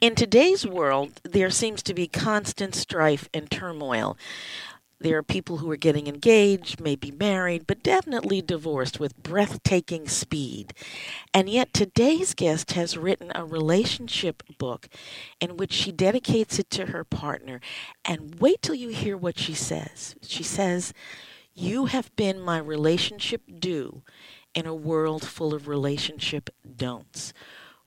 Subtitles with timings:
[0.00, 4.16] In today's world, there seems to be constant strife and turmoil.
[5.00, 10.72] There are people who are getting engaged, maybe married, but definitely divorced with breathtaking speed.
[11.34, 14.88] And yet, today's guest has written a relationship book
[15.40, 17.60] in which she dedicates it to her partner.
[18.04, 20.14] And wait till you hear what she says.
[20.22, 20.94] She says,
[21.54, 24.02] You have been my relationship do
[24.54, 27.32] in a world full of relationship don'ts.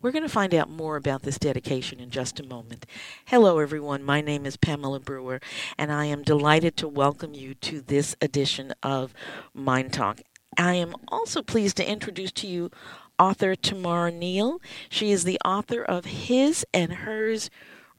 [0.01, 2.87] We're going to find out more about this dedication in just a moment.
[3.25, 4.03] Hello, everyone.
[4.03, 5.39] My name is Pamela Brewer,
[5.77, 9.13] and I am delighted to welcome you to this edition of
[9.55, 10.21] MyNDTALK.
[10.57, 12.71] I am also pleased to introduce to you
[13.19, 14.59] author Tamara Neal.
[14.89, 17.51] She is the author of His and Hers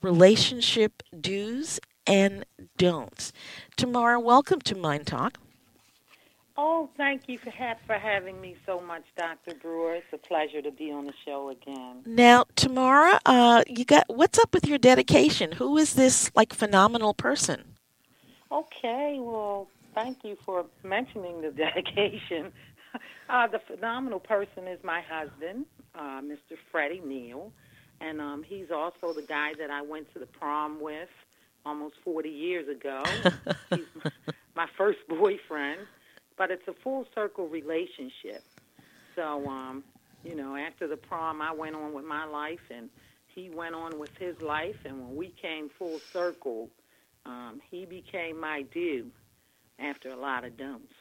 [0.03, 2.45] Relationship Do's and
[2.77, 3.33] Don'ts.
[3.77, 5.37] Tamara, welcome to MyNDTALK.
[6.57, 9.55] Oh, thank you for, ha- for having me so much, Dr.
[9.55, 9.95] Brewer.
[9.95, 12.03] It's a pleasure to be on the show again.
[12.05, 15.53] Now, Tamara, uh, you got what's up with your dedication?
[15.53, 17.77] Who is this like phenomenal person?
[18.51, 22.53] Okay, well, thank you for mentioning the dedication.
[23.31, 26.59] Uh, the phenomenal person is my husband, uh, Mr.
[26.71, 27.51] Freddie Neal,
[28.03, 31.09] and um, he's also the guy that I went to the prom with
[31.65, 33.03] almost 40 years ago.
[33.71, 34.03] he's my,
[34.55, 35.81] my first boyfriend
[36.37, 38.43] but it's a full circle relationship.
[39.15, 39.85] So, um,
[40.25, 42.89] you know, after the prom, I went on with my life, and
[43.35, 44.77] he went on with his life.
[44.85, 46.69] And when we came full circle,
[47.27, 49.07] um, he became my do
[49.79, 50.95] after a lot of don'ts.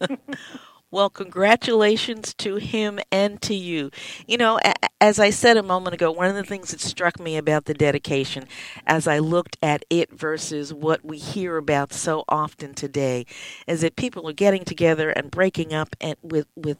[0.90, 3.90] Well, congratulations to him and to you.
[4.26, 4.60] You know,
[5.00, 7.74] as I said a moment ago, one of the things that struck me about the
[7.74, 8.46] dedication
[8.86, 13.26] as I looked at it versus what we hear about so often today
[13.66, 16.78] is that people are getting together and breaking up and with with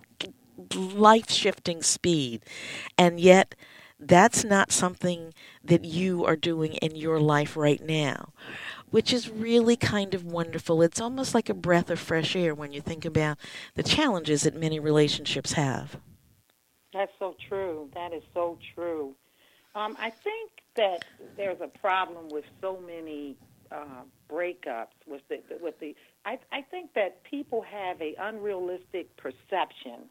[0.75, 2.45] life shifting speed.
[2.97, 3.55] And yet
[3.99, 5.35] that's not something
[5.65, 8.33] that you are doing in your life right now
[8.91, 10.83] which is really kind of wonderful.
[10.83, 13.39] It's almost like a breath of fresh air when you think about
[13.75, 15.97] the challenges that many relationships have.
[16.93, 17.91] That's so true.
[17.95, 19.15] That is so true.
[19.75, 21.05] Um, I think that
[21.37, 23.37] there's a problem with so many
[23.71, 25.95] uh, breakups with the with the.
[26.25, 30.09] I, I think that people have a unrealistic perception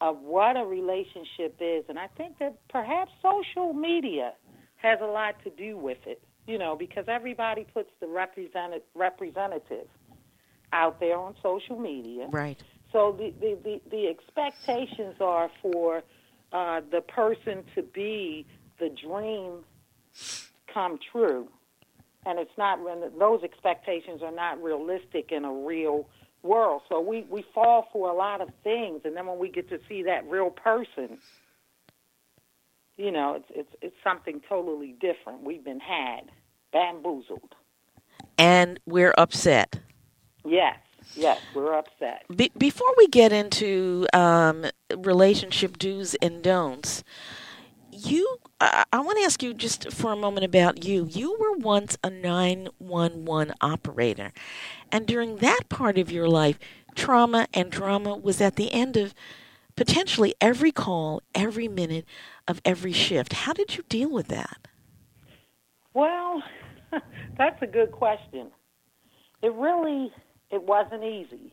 [0.00, 4.32] of what a relationship is, and I think that perhaps social media
[4.76, 9.86] has a lot to do with it you know, because everybody puts the representative representative
[10.72, 12.28] out there on social media.
[12.30, 12.62] Right.
[12.92, 16.02] So the the, the, the expectations are for
[16.52, 18.46] uh, the person to be
[18.78, 19.64] the dream
[20.72, 21.48] come true,
[22.26, 26.08] and it's not when those expectations are not realistic in a real
[26.42, 26.82] world.
[26.88, 29.78] So we we fall for a lot of things, and then when we get to
[29.88, 31.18] see that real person,
[33.02, 35.42] you know, it's it's it's something totally different.
[35.42, 36.30] We've been had,
[36.72, 37.56] bamboozled,
[38.38, 39.80] and we're upset.
[40.44, 40.78] Yes,
[41.16, 42.24] yes, we're upset.
[42.34, 47.02] Be- before we get into um, relationship do's and don'ts,
[47.90, 51.08] you, I, I want to ask you just for a moment about you.
[51.10, 54.32] You were once a nine one one operator,
[54.92, 56.56] and during that part of your life,
[56.94, 59.12] trauma and drama was at the end of
[59.76, 62.04] potentially every call, every minute
[62.48, 63.32] of every shift.
[63.32, 64.68] How did you deal with that?
[65.94, 66.42] Well,
[67.38, 68.50] that's a good question.
[69.42, 70.12] It really
[70.50, 71.52] it wasn't easy.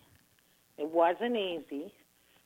[0.78, 1.94] It wasn't easy.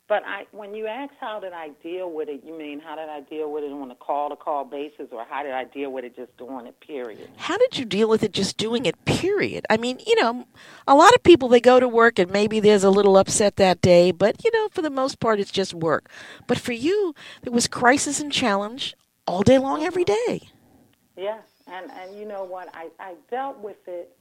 [0.09, 3.07] But I, when you ask how did I deal with it, you mean how did
[3.07, 5.91] I deal with it on a call to call basis, or how did I deal
[5.91, 6.77] with it just doing it?
[6.81, 7.29] Period.
[7.37, 9.05] How did you deal with it just doing it?
[9.05, 9.65] Period.
[9.69, 10.45] I mean, you know,
[10.87, 13.79] a lot of people they go to work and maybe there's a little upset that
[13.81, 16.09] day, but you know, for the most part, it's just work.
[16.47, 20.49] But for you, it was crisis and challenge all day long, every day.
[21.15, 22.67] Yeah, and and you know what?
[22.73, 24.13] I I dealt with it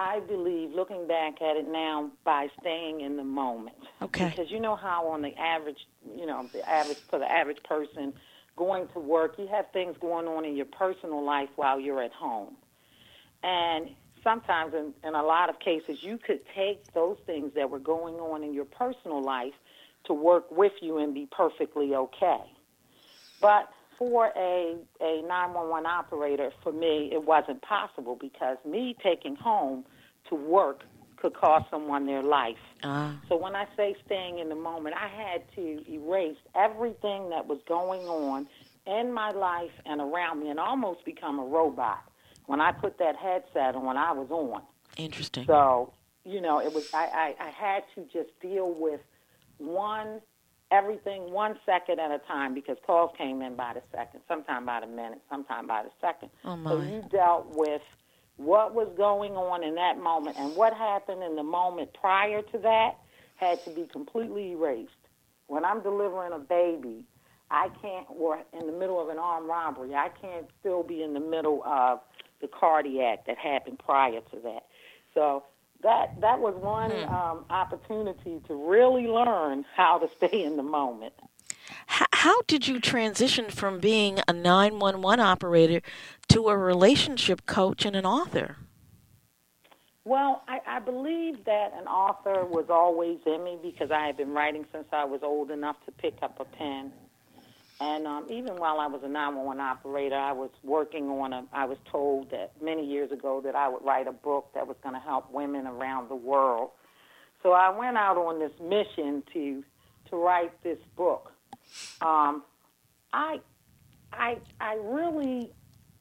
[0.00, 3.76] I believe, looking back at it now, by staying in the moment.
[4.00, 4.30] Okay.
[4.30, 5.76] Because you know how on the average,
[6.16, 8.14] you know, the average for the average person
[8.56, 12.12] going to work, you have things going on in your personal life while you're at
[12.12, 12.56] home,
[13.42, 13.90] and
[14.24, 18.14] sometimes, in, in a lot of cases, you could take those things that were going
[18.14, 19.52] on in your personal life
[20.04, 22.40] to work with you and be perfectly okay.
[23.40, 23.68] But
[24.00, 29.84] for a, a 911 operator, for me, it wasn't possible because me taking home
[30.30, 30.84] to work
[31.18, 32.56] could cost someone their life.
[32.82, 33.12] Uh.
[33.28, 37.58] So when I say staying in the moment, I had to erase everything that was
[37.68, 38.48] going on
[38.86, 42.02] in my life and around me and almost become a robot.
[42.46, 44.62] When I put that headset on, I was on.
[44.96, 45.44] Interesting.
[45.44, 45.92] So,
[46.24, 49.00] you know, it was I, I, I had to just deal with
[49.58, 50.22] one
[50.70, 54.80] everything one second at a time because calls came in by the second, sometime by
[54.80, 56.30] the minute, sometime by the second.
[56.44, 56.70] Oh my.
[56.70, 57.82] So you dealt with
[58.36, 62.58] what was going on in that moment and what happened in the moment prior to
[62.58, 62.92] that
[63.36, 64.90] had to be completely erased.
[65.46, 67.04] When I'm delivering a baby,
[67.50, 71.12] I can't, or in the middle of an armed robbery, I can't still be in
[71.14, 72.00] the middle of
[72.40, 74.66] the cardiac that happened prior to that.
[75.14, 75.44] So
[75.82, 77.14] that that was one Hmm.
[77.14, 81.14] um, opportunity to really learn how to stay in the moment.
[81.86, 85.80] How did you transition from being a 911 operator
[86.28, 88.56] to a relationship coach and an author?
[90.04, 94.32] Well, I, I believe that an author was always in me because I had been
[94.32, 96.92] writing since I was old enough to pick up a pen.
[97.80, 101.44] And um, even while I was a 911 operator, I was working on a.
[101.50, 104.76] I was told that many years ago that I would write a book that was
[104.82, 106.70] going to help women around the world.
[107.42, 109.64] So I went out on this mission to
[110.10, 111.32] to write this book.
[112.02, 112.42] Um,
[113.14, 113.40] I
[114.12, 115.50] I I really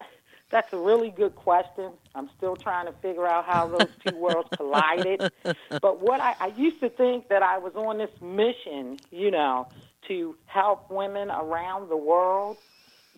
[0.51, 1.91] that's a really good question.
[2.13, 5.31] I'm still trying to figure out how those two worlds collided.
[5.81, 9.69] But what I, I used to think that I was on this mission, you know,
[10.09, 12.57] to help women around the world.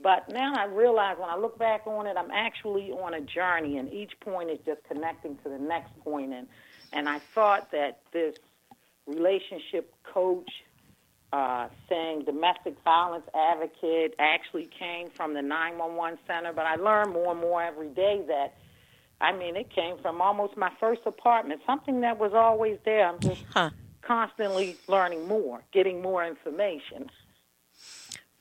[0.04, 3.78] But now I realize when I look back on it, I'm actually on a journey,
[3.78, 6.34] and each point is just connecting to the next point.
[6.34, 6.48] And
[6.94, 8.36] and I thought that this
[9.08, 10.50] relationship coach
[11.34, 17.32] uh, saying domestic violence advocate actually came from the 911 center, but I learn more
[17.32, 18.54] and more every day that,
[19.22, 23.08] I mean, it came from almost my first apartment, something that was always there.
[23.08, 23.70] I'm just Huh.
[24.02, 27.10] Constantly learning more, getting more information.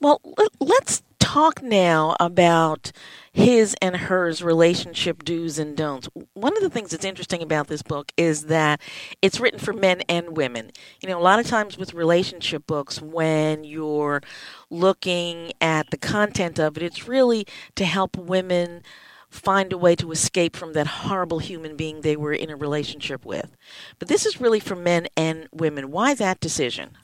[0.01, 0.21] Well,
[0.61, 2.91] let's talk now about
[3.33, 6.09] his and hers relationship do's and don'ts.
[6.35, 8.81] One of the things that's interesting about this book is that
[9.23, 10.73] it's written for men and women.
[11.01, 14.23] You know, a lot of times with relationship books, when you're
[14.71, 17.47] looking at the content of it, it's really
[17.77, 18.83] to help women
[19.31, 23.25] find a way to escape from that horrible human being they were in a relationship
[23.25, 23.57] with.
[23.99, 25.91] But this is really for men and women.
[25.91, 26.99] Why that decision?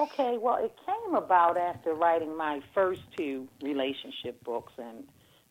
[0.00, 5.04] Okay, well, it came about after writing my first two relationship books, and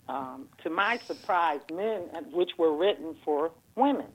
[0.08, 2.02] um, to my surprise, men,
[2.32, 4.08] which were written for women.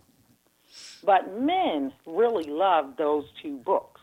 [1.04, 4.00] But men really loved those two books.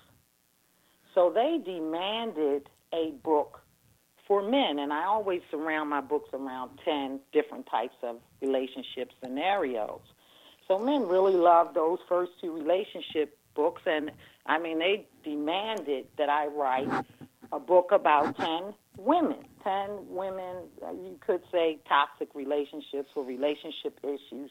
[1.14, 3.61] So they demanded a book
[4.32, 10.00] for men, and I always surround my books around 10 different types of relationship scenarios.
[10.70, 14.10] So men really loved those first two relationship books, and
[14.46, 16.88] I mean, they demanded that I write
[17.52, 19.44] a book about 10 women.
[19.66, 24.50] 10 women, you could say toxic relationships or relationship issues.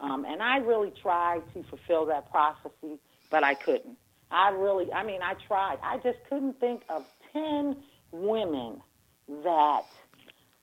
[0.00, 2.98] Um, and I really tried to fulfill that prophecy,
[3.30, 3.96] but I couldn't.
[4.32, 5.78] I really, I mean, I tried.
[5.84, 7.76] I just couldn't think of 10
[8.10, 8.80] women
[9.44, 9.82] that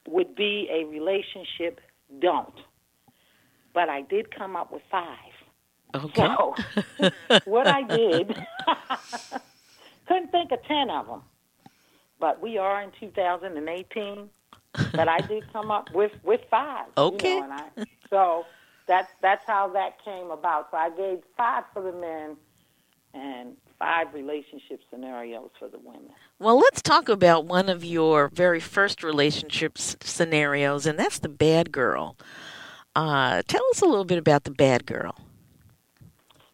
[0.08, 1.80] would be a relationship
[2.20, 2.54] don't.
[3.74, 5.06] But I did come up with five.
[5.96, 6.36] Okay.
[6.38, 6.56] So,
[7.46, 8.36] what I did,
[10.08, 11.22] couldn't think of 10 of them.
[12.20, 14.30] But we are in 2018.
[14.96, 16.88] But I did come up with, with five.
[16.98, 17.36] you Okay.
[17.38, 17.68] know, and I,
[18.10, 18.46] so
[18.88, 20.70] that's, that's how that came about.
[20.72, 22.38] So I gave five for the men
[23.14, 26.10] and five relationship scenarios for the women.
[26.40, 31.72] Well, let's talk about one of your very first relationship scenarios, and that's the bad
[31.72, 32.18] girl.
[32.96, 35.16] Uh, tell us a little bit about the bad girl.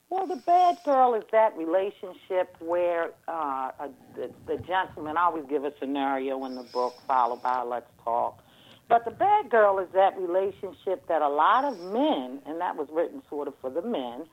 [0.09, 5.45] Well, the bad girl is that relationship where uh, a, the, the gentleman, I always
[5.49, 8.43] give a scenario in the book, followed by a let's talk.
[8.89, 12.87] But the bad girl is that relationship that a lot of men, and that was
[12.91, 14.25] written sort of for the men,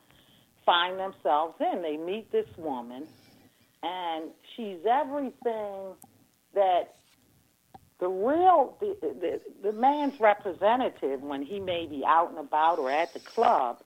[0.70, 1.82] find themselves in.
[1.82, 3.08] They meet this woman,
[3.82, 5.94] and she's everything
[6.54, 6.94] that
[7.98, 12.88] the real the, the the man's representative when he may be out and about or
[12.90, 13.78] at the club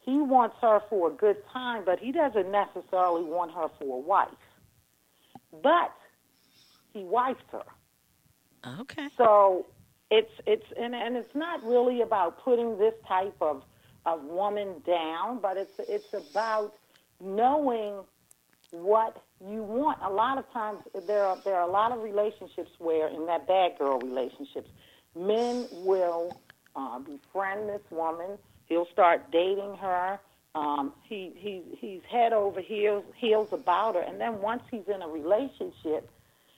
[0.00, 4.00] he wants her for a good time but he doesn't necessarily want her for a
[4.00, 4.28] wife
[5.62, 5.92] but
[6.92, 7.64] he wifes her
[8.80, 9.08] Okay.
[9.16, 9.66] so
[10.10, 13.62] it's it's and, and it's not really about putting this type of
[14.14, 16.74] of woman down, but it's it's about
[17.20, 17.96] knowing
[18.70, 19.98] what you want.
[20.02, 23.46] A lot of times there are there are a lot of relationships where in that
[23.46, 24.68] bad girl relationships,
[25.16, 26.40] men will
[26.76, 28.38] uh, befriend this woman.
[28.66, 30.18] He'll start dating her.
[30.54, 35.02] Um, he he he's head over heels heels about her, and then once he's in
[35.02, 36.10] a relationship,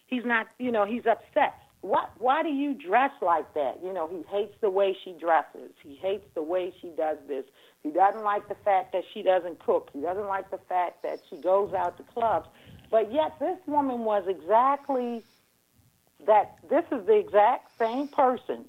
[0.06, 4.08] he's not you know he's upset what why do you dress like that you know
[4.08, 7.44] he hates the way she dresses he hates the way she does this
[7.82, 11.20] he doesn't like the fact that she doesn't cook he doesn't like the fact that
[11.30, 12.48] she goes out to clubs
[12.90, 15.24] But yet, this woman was exactly
[16.26, 16.56] that.
[16.68, 18.66] This is the exact same person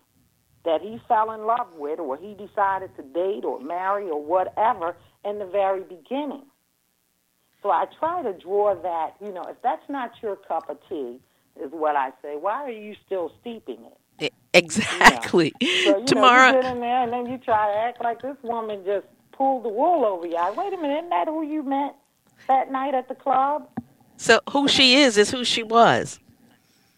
[0.65, 4.95] that he fell in love with, or he decided to date or marry or whatever
[5.25, 6.43] in the very beginning.
[7.63, 9.15] So I try to draw that.
[9.21, 11.19] You know, if that's not your cup of tea,
[11.59, 12.37] is what I say.
[12.37, 13.97] Why are you still steeping it?
[14.53, 15.53] Exactly.
[15.61, 16.51] So, you Tamara.
[16.51, 19.07] know, you get in there and then you try to act like this woman just
[19.31, 20.57] pulled the wool over your eyes.
[20.57, 21.95] Wait a minute, isn't that who you met
[22.47, 23.67] that night at the club?
[24.17, 26.19] So who she is is who she was.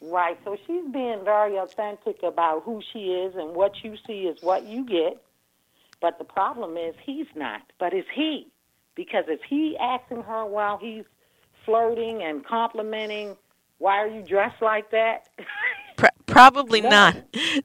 [0.02, 0.38] Right.
[0.44, 4.66] So she's being very authentic about who she is, and what you see is what
[4.66, 5.24] you get.
[6.02, 7.62] But the problem is he's not.
[7.80, 8.48] But is he?
[8.96, 11.06] Because if he asking her while he's
[11.66, 13.38] flirting and complimenting,
[13.84, 15.28] why are you dressed like that?
[15.98, 16.90] Pro- probably No.
[16.90, 17.18] not.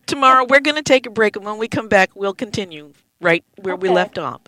[0.06, 3.44] Tamara we're going to take a break, and when we come back, we'll continue right
[3.62, 4.40] where we left off.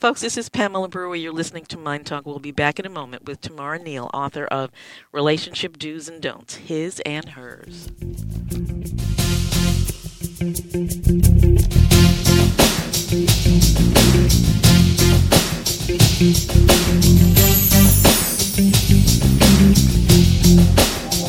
[0.00, 1.16] Folks, this is Pamela Brewer.
[1.16, 2.24] You're listening to MyNDTALK.
[2.24, 4.70] We'll be back in a moment with Tamara Neal, author of
[5.12, 7.90] Relationship Do's and Don'ts, His and Hers.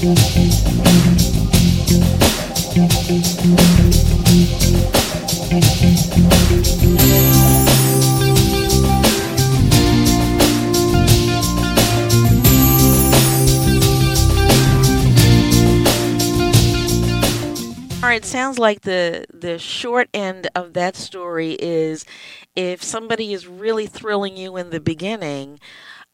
[0.01, 0.05] All
[18.07, 22.05] right, sounds like the the short end of that story is
[22.55, 25.59] if somebody is really thrilling you in the beginning,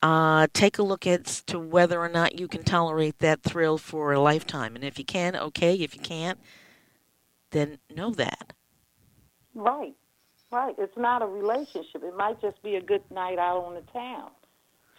[0.02, 4.14] uh, take a look at to whether or not you can tolerate that thrill for
[4.14, 4.76] a lifetime.
[4.76, 5.76] And if you can, okay.
[5.76, 6.40] If you can't,
[7.52, 8.54] then know that.
[9.54, 9.96] right.
[10.52, 10.76] Right.
[10.78, 12.04] It's not a relationship.
[12.04, 14.30] It might just be a good night out on the town.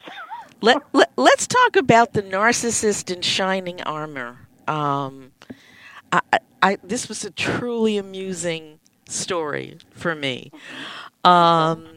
[0.61, 4.49] let, let let's talk about the narcissist in shining armor.
[4.67, 5.33] Um,
[6.13, 10.51] I, I, I this was a truly amusing story for me.
[11.25, 11.96] Um,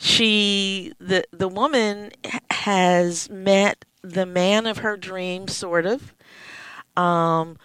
[0.00, 2.10] she the the woman
[2.50, 6.14] has met the man of her dreams, sort of.
[6.96, 7.58] Um,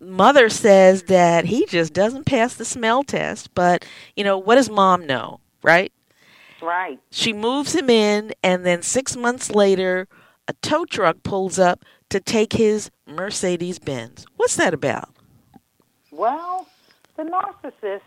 [0.00, 4.70] mother says that he just doesn't pass the smell test, but you know what does
[4.70, 5.92] mom know, right?
[6.62, 7.00] Right.
[7.10, 10.06] She moves him in, and then six months later,
[10.46, 14.24] a tow truck pulls up to take his Mercedes Benz.
[14.36, 15.08] What's that about?
[16.12, 16.68] Well,
[17.16, 18.02] the narcissist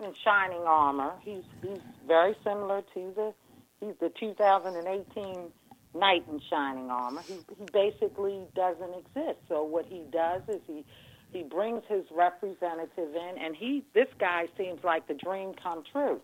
[0.00, 3.34] in shining armor, he's he's very similar to the
[3.80, 5.50] he's the 2018
[5.94, 7.22] knight in shining armor.
[7.26, 9.38] He he basically doesn't exist.
[9.48, 10.84] So what he does is he
[11.32, 16.20] he brings his representative in and he this guy seems like the dream come true.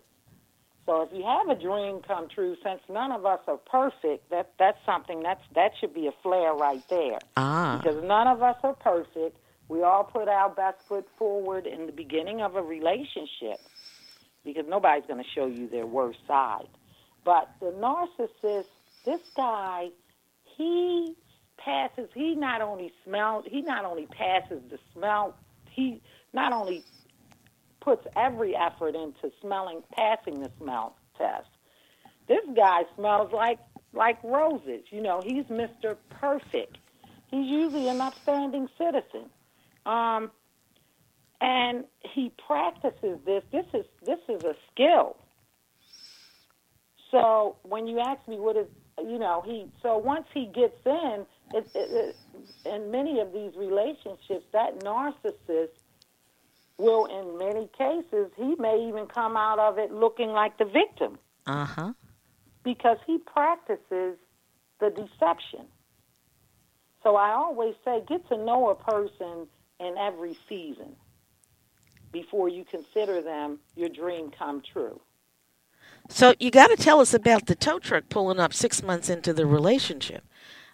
[0.85, 4.51] So if you have a dream come true, since none of us are perfect, that
[4.59, 8.55] that's something that's that should be a flare right there Ah, because none of us
[8.63, 9.37] are perfect.
[9.67, 13.59] We all put our best foot forward in the beginning of a relationship
[14.43, 16.67] because nobody's going to show you their worst side.
[17.23, 18.65] But the narcissist,
[19.05, 19.89] this guy,
[20.55, 21.15] he
[21.57, 22.09] passes.
[22.13, 23.45] He not only smells.
[23.47, 25.35] He not only passes the smell.
[25.71, 26.01] He
[26.33, 26.83] not only
[27.81, 31.47] puts every effort into smelling, passing the smell test.
[32.27, 33.59] This guy smells like
[33.93, 34.83] like roses.
[34.91, 36.77] You know, he's Mister Perfect.
[37.31, 39.29] He's usually an upstanding citizen.
[39.85, 40.31] Um,
[41.41, 43.43] and he practices this.
[43.51, 45.17] This is this is a skill.
[47.11, 51.25] So when you ask me what is, you know, he so once he gets in,
[51.53, 52.15] it, it, it,
[52.65, 55.69] in many of these relationships, that narcissist
[56.77, 61.17] will, in many cases, he may even come out of it looking like the victim
[61.45, 61.93] uh huh.
[62.63, 64.17] because he practices
[64.79, 65.67] the deception.
[67.03, 69.47] So I always say get to know a person
[69.79, 70.95] in every season
[72.11, 75.01] before you consider them your dream come true.
[76.09, 79.33] So you got to tell us about the tow truck pulling up six months into
[79.33, 80.23] the relationship.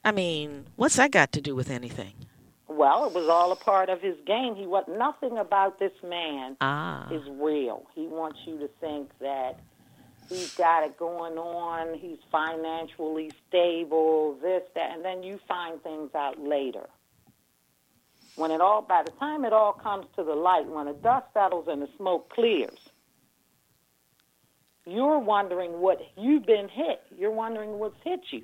[0.03, 2.13] I mean, what's that got to do with anything?
[2.67, 4.55] Well, it was all a part of his game.
[4.55, 7.85] He was nothing about this man Ah, is real.
[7.93, 9.59] He wants you to think that
[10.29, 16.09] he's got it going on, he's financially stable, this, that, and then you find things
[16.15, 16.87] out later.
[18.35, 21.27] When it all, by the time it all comes to the light, when the dust
[21.33, 22.79] settles and the smoke clears,
[24.85, 27.01] you're wondering what you've been hit.
[27.17, 28.43] You're wondering what's hit you.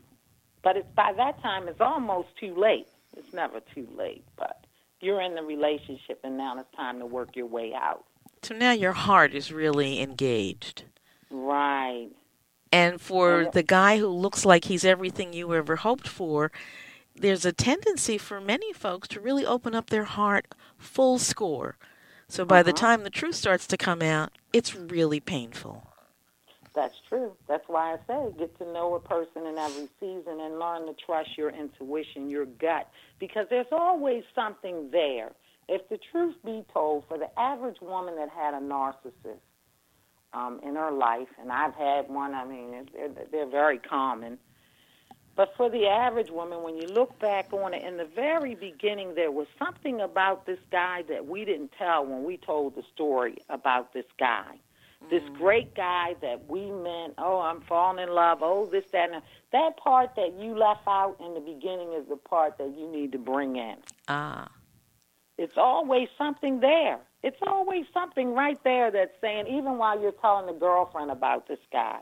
[0.63, 2.88] But it's by that time it's almost too late.
[3.15, 4.65] It's never too late, but
[5.00, 8.03] you're in the relationship and now it's time to work your way out.
[8.44, 10.84] so now your heart is really engaged.
[11.29, 12.10] Right.
[12.72, 16.51] And for the guy who looks like he's everything you ever hoped for,
[17.20, 21.78] there's a tendency for many folks to really open up their heart full score.
[22.28, 22.88] So by the Uh-huh.
[22.88, 25.84] time the truth starts to come out, it's really painful.
[26.74, 27.36] That's true.
[27.48, 30.94] That's why I say get to know a person in every season and learn to
[30.94, 32.88] trust your intuition, your gut,
[33.20, 35.32] because there's always something there.
[35.68, 39.42] If the truth be told, for the average woman that had a narcissist
[40.34, 44.38] um, in her life, and I've had one, I mean, they're, they're very common.
[45.38, 49.15] But for the average woman, when you look back on it, in the very beginning,
[49.15, 53.38] there was something about this guy that we didn't tell when we told the story
[53.50, 54.60] about this guy
[55.10, 59.22] this great guy that we meant, oh, I'm falling in love, oh, this, that, and
[59.53, 63.12] that part that you left out in the beginning is the part that you need
[63.13, 63.77] to bring in.
[64.08, 64.50] Ah.
[65.38, 67.00] It's always something there.
[67.24, 71.60] It's always something right there that's saying, even while you're telling the girlfriend about this
[71.72, 72.00] guy,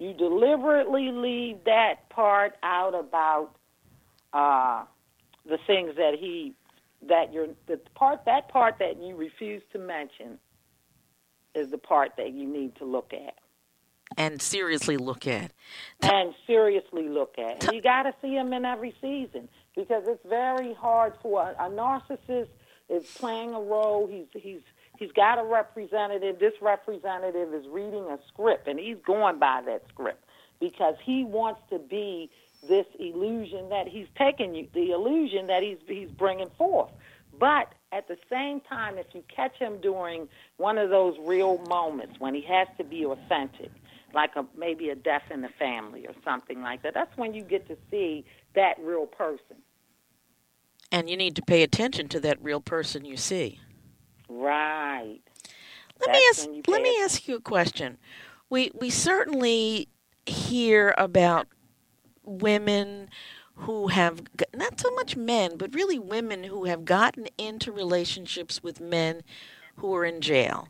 [0.00, 3.50] you deliberately leave that part out about
[4.32, 4.84] uh,
[5.46, 6.54] the things that he,
[7.06, 10.38] that you're, the part, that part that you refuse to mention
[11.54, 13.34] is the part that you need to look at
[14.16, 15.52] And seriously look at.
[16.00, 17.72] and seriously look at.
[17.72, 21.68] You got to see him in every season because it's very hard for a, a
[21.68, 22.48] narcissist
[22.88, 24.06] is playing a role.
[24.10, 24.60] He's he's
[25.00, 26.38] he's got a representative.
[26.38, 30.24] This representative is reading a script and he's going by that script
[30.60, 32.30] because he wants to be
[32.68, 36.90] this illusion that he's taking you, the illusion that he's he's bringing forth.
[37.38, 40.28] But at the same time, if you catch him during
[40.58, 43.70] one of those real moments when he has to be authentic,
[44.14, 47.42] like a maybe a death in the family or something like that, that's when you
[47.42, 49.56] get to see that real person.
[50.92, 53.60] And you need to pay attention to that real person you see.
[54.30, 55.18] Right.
[56.00, 57.98] Let me ask you let me ask you a question.
[58.48, 59.88] We we certainly
[60.24, 61.48] hear about
[62.24, 63.10] women
[63.54, 64.22] who have
[64.54, 69.22] not so much men, but really women who have gotten into relationships with men
[69.76, 70.68] who are in jail.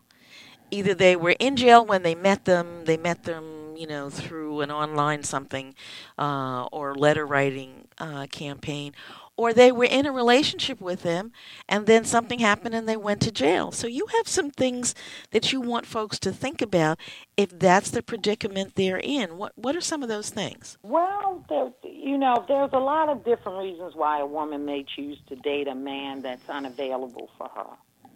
[0.71, 4.61] Either they were in jail when they met them, they met them, you know, through
[4.63, 5.75] an online something
[6.19, 8.93] uh, or letter writing uh, campaign,
[9.41, 11.33] or they were in a relationship with them
[11.67, 13.73] and then something happened and they went to jail.
[13.73, 14.95] So you have some things
[15.31, 16.99] that you want folks to think about
[17.39, 19.39] if that's the predicament they're in.
[19.39, 20.77] What what are some of those things?
[20.83, 25.17] Well, there, you know, there's a lot of different reasons why a woman may choose
[25.29, 28.11] to date a man that's unavailable for her.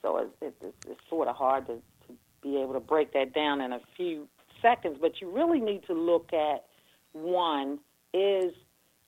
[0.00, 1.74] So it's, it's, it's sort of hard to,
[2.06, 4.26] to be able to break that down in a few
[4.62, 4.96] seconds.
[4.98, 6.64] But you really need to look at
[7.12, 7.78] one
[8.14, 8.54] is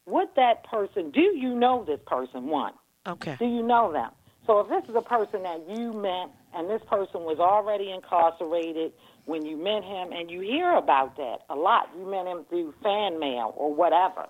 [0.07, 2.47] would that person, do you know this person?
[2.47, 2.73] One,
[3.07, 3.37] Okay.
[3.39, 4.11] do you know them?
[4.47, 8.93] So if this is a person that you met and this person was already incarcerated
[9.25, 12.75] when you met him, and you hear about that a lot, you met him through
[12.83, 14.27] fan mail or whatever.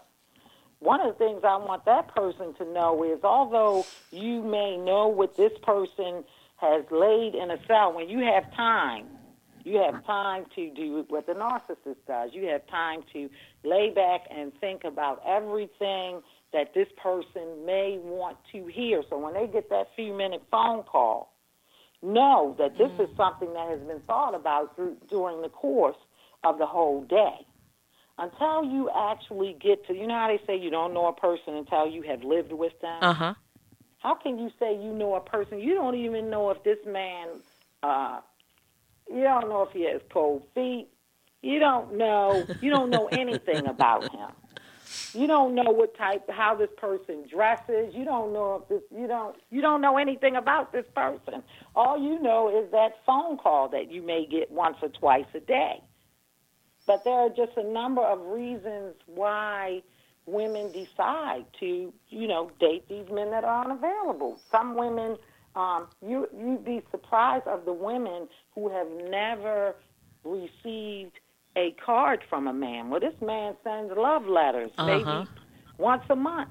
[0.79, 5.09] One of the things I want that person to know is although you may know
[5.09, 6.23] what this person
[6.59, 9.07] has laid in a cell, when you have time,
[9.65, 12.31] you have time to do what the narcissist does.
[12.33, 13.29] You have time to
[13.65, 16.21] lay back and think about everything
[16.53, 19.03] that this person may want to hear.
[19.11, 21.33] So when they get that few minute phone call,
[22.03, 25.97] know that this is something that has been thought about through, during the course
[26.45, 27.47] of the whole day.
[28.19, 31.55] Until you actually get to, you know how they say you don't know a person
[31.55, 33.03] until you have lived with them?
[33.03, 33.35] Uh huh.
[33.99, 35.59] How can you say you know a person?
[35.59, 37.29] You don't even know if this man,
[37.83, 38.21] uh,
[39.09, 40.89] you don't know if he has cold feet.
[41.43, 42.45] You don't know.
[42.61, 44.31] You don't know anything about him.
[45.13, 47.95] You don't know what type, how this person dresses.
[47.95, 48.83] You don't know if this.
[48.97, 49.37] You don't.
[49.51, 51.43] You don't know anything about this person.
[51.77, 55.41] All you know is that phone call that you may get once or twice a
[55.41, 55.83] day.
[56.87, 59.83] But there are just a number of reasons why
[60.27, 64.39] women decide to, you know, date these men that are unavailable.
[64.51, 65.17] Some women,
[65.57, 69.77] um, you you'd be surprised of the women who have never
[70.25, 71.13] received
[71.57, 72.91] a card from a man.
[72.91, 74.87] Well, this man sends love letters Uh-huh.
[74.87, 75.29] maybe
[75.79, 76.51] once a month.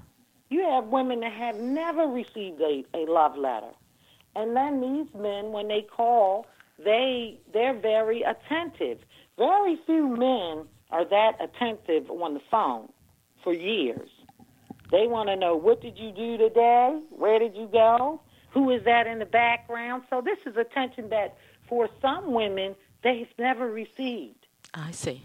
[0.49, 3.71] You have women that have never received a, a love letter.
[4.35, 6.45] And then these men, when they call,
[6.83, 8.99] they they're very attentive.
[9.37, 12.89] Very few men are that attentive on the phone
[13.43, 14.09] for years.
[14.91, 16.99] They want to know what did you do today?
[17.09, 18.21] Where did you go?
[18.53, 20.03] Who is that in the background?
[20.09, 21.37] So this is attention that
[21.67, 24.45] for some women they've never received.
[24.73, 25.23] I see.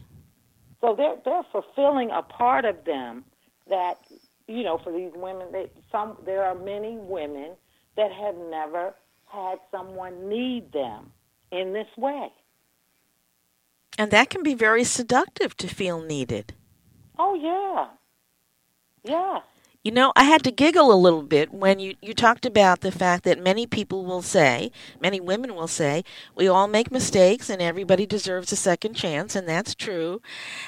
[0.80, 3.24] So they're they're fulfilling a part of them
[3.68, 3.98] that
[4.46, 5.48] you know for these women.
[5.52, 7.52] They, some there are many women
[7.96, 8.94] that have never
[9.26, 11.12] had someone need them
[11.50, 12.28] in this way.
[13.98, 16.54] And that can be very seductive to feel needed.
[17.18, 17.88] Oh yeah.
[19.04, 19.40] Yeah.
[19.84, 22.90] You know, I had to giggle a little bit when you, you talked about the
[22.90, 26.02] fact that many people will say, many women will say,
[26.34, 30.20] we all make mistakes and everybody deserves a second chance, and that's true.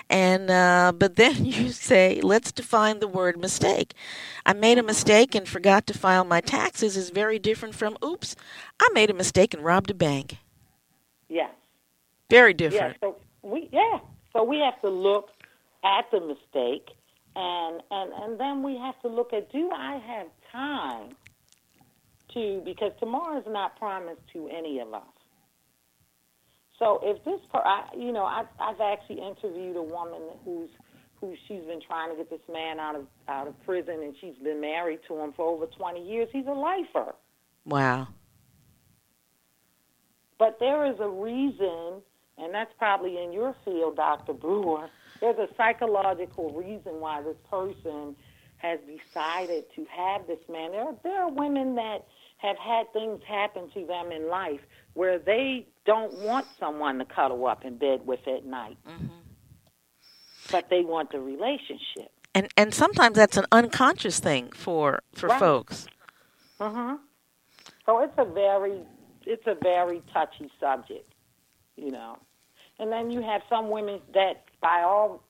[0.09, 3.95] And uh, but then you say, let's define the word mistake.
[4.47, 8.37] I made a mistake and forgot to file my taxes is very different from, oops,
[8.81, 10.37] I made a mistake and robbed a bank.
[11.29, 11.51] Yes.
[12.31, 12.97] Very different.
[13.03, 13.09] Yeah.
[13.09, 13.99] So we yeah.
[14.33, 15.31] So we have to look
[15.83, 16.91] at the mistake
[17.37, 21.11] and and and then we have to look at do I have time
[22.35, 25.03] to because tomorrow is not promised to any of us.
[26.79, 30.71] So if this, per, I, you know, I, I've actually interviewed a woman who's
[31.21, 34.37] who she's been trying to get this man out of out of prison, and she's
[34.43, 36.29] been married to him for over twenty years.
[36.33, 37.15] He's a lifer.
[37.67, 38.09] Wow.
[40.39, 42.01] But there is a reason,
[42.41, 44.33] and that's probably in your field, Dr.
[44.33, 44.89] Brewer,
[45.21, 48.17] there's a psychological reason why this person
[48.57, 50.73] has decided to have this man.
[50.73, 52.07] There, there are women that
[52.39, 54.61] have had things happen to them in life
[54.95, 59.07] where they don't want someone to cuddle up in bed with at night, mm-hmm.
[60.51, 62.11] but they want the relationship.
[62.35, 65.41] And and sometimes that's an unconscious thing for for right.
[65.41, 65.87] folks.
[66.61, 66.99] Mhm.
[67.87, 68.83] So it's a very
[69.27, 71.13] it's a very touchy subject,
[71.77, 72.19] you know.
[72.81, 75.23] And then you have some women that by all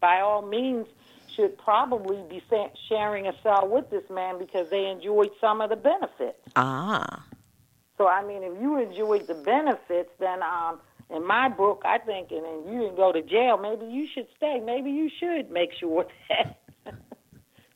[0.00, 0.86] by all means
[1.34, 2.42] should probably be
[2.88, 6.38] sharing a cell with this man because they enjoyed some of the benefits.
[6.54, 7.24] Ah.
[7.96, 12.30] So I mean, if you enjoyed the benefits, then um, in my book, I think,
[12.30, 14.60] and then you didn't go to jail, maybe you should stay.
[14.62, 16.60] Maybe you should make sure that.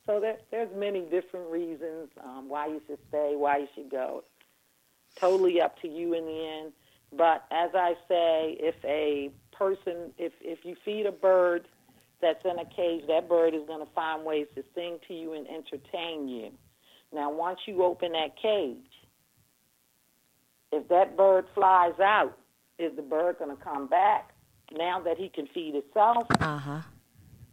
[0.06, 4.24] so there, there's many different reasons um, why you should stay, why you should go.
[5.16, 6.72] Totally up to you in the end.
[7.16, 11.68] But as I say, if a person, if if you feed a bird
[12.20, 15.34] that's in a cage, that bird is going to find ways to sing to you
[15.34, 16.50] and entertain you.
[17.12, 18.78] Now, once you open that cage,
[20.70, 22.38] if that bird flies out,
[22.78, 24.30] is the bird going to come back
[24.72, 26.26] now that he can feed itself?
[26.40, 26.80] Uh huh.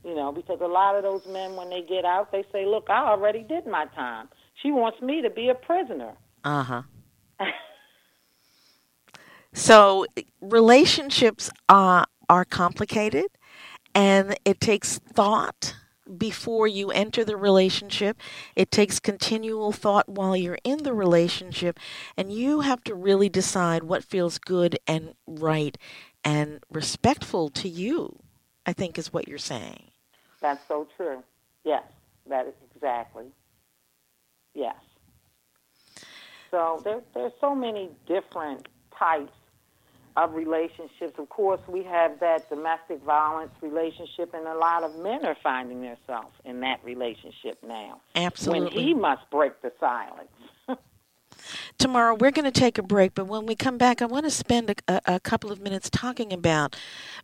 [0.06, 2.90] You know, because a lot of those men, when they get out, they say, "Look,
[2.90, 4.30] I already did my time.
[4.64, 6.14] She wants me to be a prisoner."
[6.46, 6.82] Uh huh.
[9.54, 10.06] so
[10.42, 13.26] relationships are are complicated
[13.96, 15.76] and it takes thought
[16.18, 18.18] before you enter the relationship.
[18.56, 21.80] It takes continual thought while you're in the relationship,
[22.18, 25.78] and you have to really decide what feels good and right
[26.24, 28.20] and respectful to you,
[28.66, 29.92] I think is what you're saying.
[30.42, 31.24] That's so true.
[31.64, 31.84] Yes,
[32.28, 33.26] that is exactly.
[34.54, 34.76] Yes.
[36.52, 39.32] So there, there's so many different types
[40.18, 41.18] of relationships.
[41.18, 45.82] Of course, we have that domestic violence relationship, and a lot of men are finding
[45.82, 48.02] themselves in that relationship now.
[48.16, 48.76] Absolutely.
[48.76, 50.30] When he must break the silence.
[51.78, 54.32] Tamara, we're going to take a break, but when we come back, I want to
[54.32, 56.76] spend a, a, couple of minutes talking about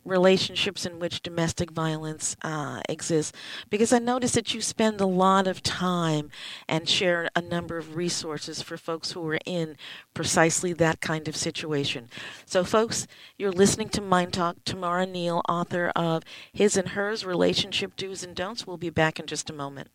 [0.04, 3.32] relationships in which domestic violence uh, exists,
[3.70, 6.30] because I notice that you spend a lot of time
[6.68, 9.76] and share a number of resources for folks who are in
[10.14, 12.08] precisely that kind of situation.
[12.44, 13.06] So, folks,
[13.38, 14.56] you're listening to MyNDTALK.
[14.64, 18.66] Tamara Neal, author of His and Hers Relationship Do's and Don'ts.
[18.66, 19.88] We'll be back in just a moment.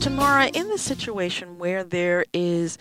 [0.00, 2.76] Tamara, in the situation where there is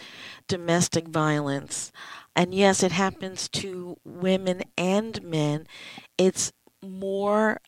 [0.49, 1.93] domestic violence,
[2.35, 5.67] and yes, it happens to women and men,
[6.17, 7.59] it's more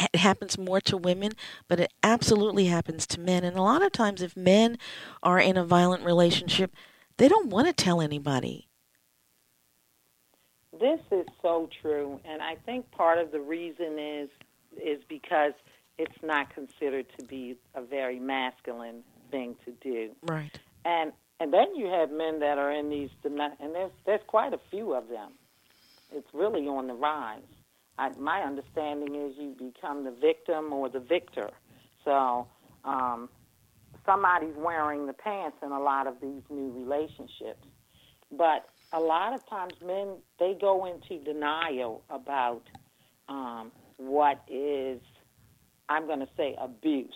[0.00, 1.32] it happens more to women,
[1.66, 3.42] but it absolutely happens to men.
[3.42, 4.78] And a lot of times, if men
[5.22, 6.72] are in a violent relationship,
[7.16, 8.68] they don't want to tell anybody.
[10.78, 14.28] This is so true, and I think part of the reason is
[14.80, 15.54] is because
[15.98, 20.10] it's not considered to be a very masculine thing to do.
[20.22, 20.56] Right.
[20.84, 24.60] And and then you have men that are in these and there's there's quite a
[24.70, 25.32] few of them.
[26.12, 27.42] It's really on the rise.
[27.98, 31.50] I, my understanding is you become the victim or the victor.
[32.04, 32.48] So
[32.84, 33.28] um,
[34.06, 37.66] somebody's wearing the pants in a lot of these new relationships.
[38.32, 42.62] but a lot of times men they go into denial about
[43.28, 45.00] um, what is
[45.88, 47.14] I'm going to say abuse,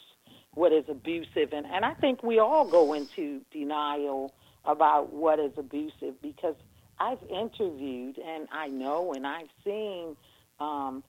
[0.54, 4.34] what is abusive, and and I think we all go into denial
[4.64, 6.54] about what is abusive because
[6.98, 10.16] I've interviewed and I know and I've seen
[10.60, 11.02] um,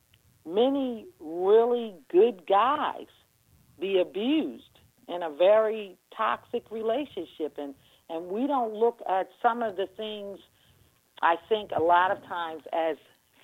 [0.45, 3.07] many really good guys
[3.79, 4.63] be abused
[5.07, 7.57] in a very toxic relationship.
[7.57, 7.75] And
[8.09, 10.39] and we don't look at some of the things
[11.21, 12.97] I think a lot of times as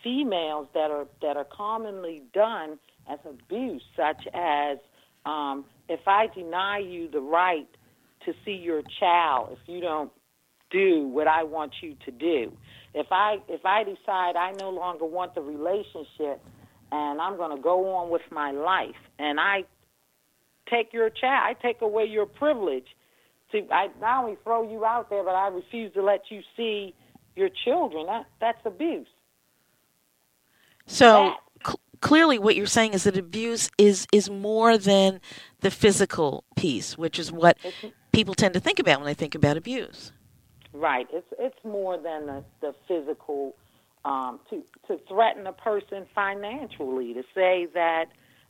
[0.03, 4.77] females that are that are commonly done as abuse, such as
[5.25, 7.67] um, if I deny you the right
[8.25, 10.11] to see your child, if you don't
[10.71, 12.53] do what I want you to do,
[12.93, 16.41] if I if I decide I no longer want the relationship
[16.91, 19.63] and I'm going to go on with my life, and I
[20.69, 22.87] take your child, I take away your privilege
[23.51, 26.93] to I not only throw you out there, but I refuse to let you see
[27.35, 28.05] your children.
[28.05, 29.07] That that's abuse.
[30.85, 31.37] So cl-
[32.01, 35.21] clearly, what you're saying is that abuse is is more than
[35.61, 39.35] the physical piece, which is what it's, people tend to think about when they think
[39.35, 40.11] about abuse.
[40.73, 41.07] Right.
[41.11, 43.55] It's it's more than the, the physical.
[44.05, 48.05] Um, to to threaten a person financially, to say that,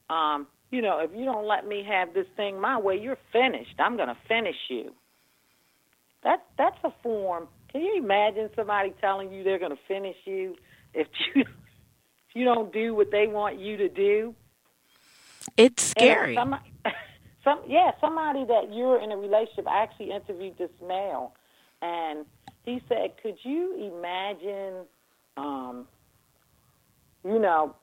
[0.08, 3.74] um, you know, if you don't let me have this thing my way, you're finished.
[3.80, 4.94] I'm going to finish you.
[6.24, 10.56] That that's a form can you imagine somebody telling you they're going to finish you
[10.94, 11.44] if you
[12.30, 14.36] if you don't do what they want you to do?
[15.58, 16.36] It's scary.
[16.36, 16.56] Some,
[17.44, 19.68] some, yeah, somebody that you're in a relationship.
[19.68, 21.34] I actually interviewed this male,
[21.82, 22.26] and
[22.66, 24.86] he said, "Could you imagine,
[25.38, 25.88] um,
[27.24, 27.76] you know,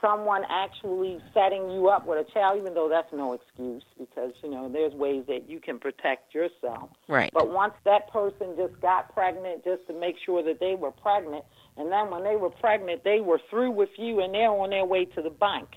[0.00, 4.50] someone actually setting you up with a child, even though that's no excuse because, you
[4.50, 6.90] know, there's ways that you can protect yourself.
[7.08, 7.30] Right.
[7.32, 11.44] But once that person just got pregnant just to make sure that they were pregnant,
[11.76, 14.84] and then when they were pregnant, they were through with you and they're on their
[14.84, 15.68] way to the bank.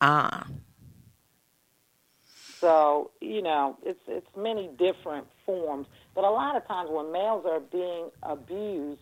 [0.00, 0.46] Ah.
[2.60, 5.86] So, you know, it's it's many different forms.
[6.14, 9.00] But a lot of times when males are being abused,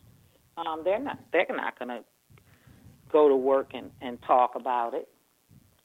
[0.56, 2.02] um, they're not they're not gonna
[3.10, 5.08] go to work and, and talk about it.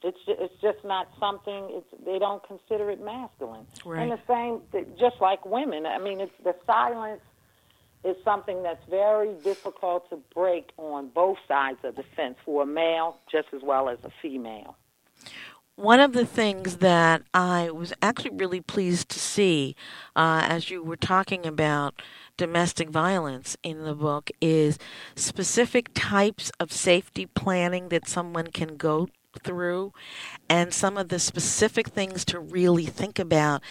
[0.04, 1.68] It's just, it's just not something.
[1.70, 3.66] It's they don't consider it masculine.
[3.84, 4.02] Right.
[4.02, 4.60] And the same,
[4.98, 5.86] just like women.
[5.86, 7.22] I mean, it's the silence
[8.04, 12.66] is something that's very difficult to break on both sides of the fence for a
[12.66, 14.76] male just as well as a female.
[15.76, 19.74] One of the things that I was actually really pleased to see
[20.14, 22.02] uh, as you were talking about
[22.36, 24.78] domestic violence in the book is
[25.14, 29.08] specific types of safety planning that someone can go
[29.40, 29.92] through
[30.48, 33.62] and some of the specific things to really think about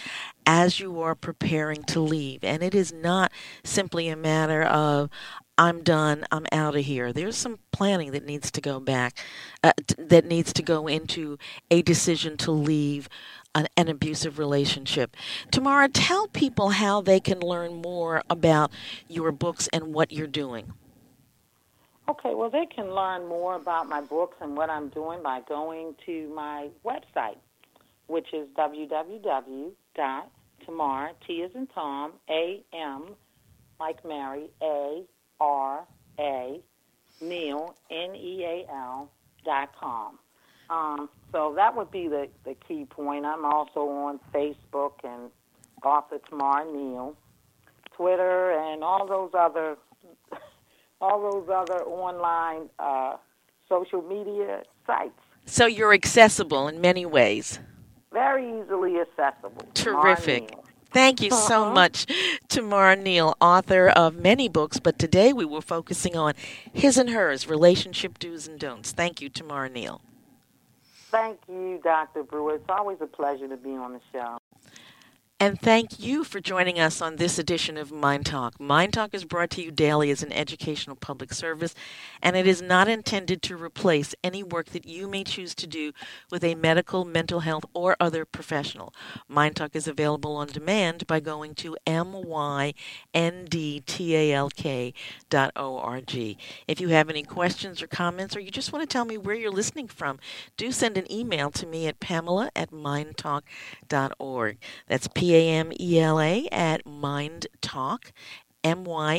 [0.46, 2.42] as you are preparing to leave.
[2.42, 3.32] And it is not
[3.64, 5.10] simply a matter of,
[5.58, 7.12] I'm done, I'm out of here.
[7.12, 9.18] There's some planning that needs to go back,
[9.62, 11.38] uh, t- that needs to go into
[11.70, 13.08] a decision to leave
[13.54, 15.16] an, an abusive relationship.
[15.50, 18.72] Tamara, tell people how they can learn more about
[19.08, 20.72] your books and what you're doing.
[22.12, 25.94] Okay, well, they can learn more about my books and what I'm doing by going
[26.04, 27.38] to my website,
[28.06, 29.72] which is www.tamar,
[31.26, 33.16] T as in Tom, A M,
[33.80, 35.04] like Mary, A
[35.40, 35.86] R
[36.20, 36.60] A,
[37.22, 39.10] Neal, N E A L,
[39.46, 40.18] dot com.
[40.68, 43.24] Um, so that would be the, the key point.
[43.24, 45.30] I'm also on Facebook and
[45.82, 47.16] author Tamar Neal,
[47.96, 49.78] Twitter, and all those other
[51.02, 53.16] all those other online uh,
[53.68, 55.12] social media sites.
[55.44, 57.58] So you're accessible in many ways.
[58.12, 59.64] Very easily accessible.
[59.74, 60.54] Terrific.
[60.92, 61.72] Thank you so Uh-huh.
[61.72, 62.06] much,
[62.48, 66.34] Tamara Neal, author of many books, but today we were focusing on
[66.70, 68.92] his and hers relationship do's and don'ts.
[68.92, 70.02] Thank you, Tamara Neal.
[71.10, 72.22] Thank you, Dr.
[72.22, 72.56] Brewer.
[72.56, 74.36] It's always a pleasure to be on the show.
[75.42, 78.60] And thank you for joining us on this edition of MyNDTALK.
[78.60, 81.74] Mind Talk is brought to you daily as an educational public service,
[82.22, 85.90] and it is not intended to replace any work that you may choose to do
[86.30, 88.94] with a medical, mental health, or other professional.
[89.28, 92.76] MyNDTALK is available on demand by going to myndtalk.org.
[96.68, 99.34] If you have any questions or comments, or you just want to tell me where
[99.34, 100.20] you're listening from,
[100.56, 104.58] do send an email to me at pamela at myndtalk.org.
[104.86, 108.12] That's P A M E L A at myndtalk
[108.64, 109.10] M-Y-N-D-T-A-L-K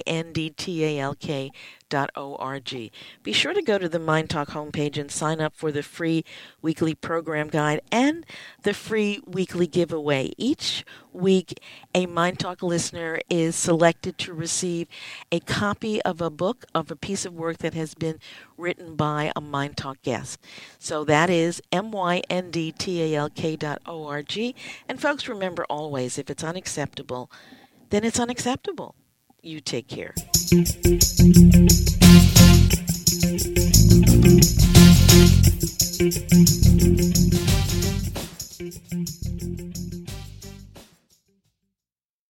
[1.90, 2.92] dot O-R-G.
[3.22, 6.26] Be sure to go to the MyNDTALK homepage and sign up for the free
[6.62, 8.26] weekly program guide and
[8.64, 10.32] the free weekly giveaway.
[10.38, 11.60] Each week,
[11.94, 14.88] a MyNDTALK listener is selected to receive
[15.32, 18.20] a copy of a book of a piece of work that has been
[18.58, 20.40] written by a MyNDTALK guest.
[20.80, 24.56] So that is M-Y-N-D-T-A-L-K dot O-R-G.
[24.90, 27.30] And folks, remember always, if it's unacceptable,
[27.92, 28.96] then it's unacceptable.
[29.46, 30.14] You take care.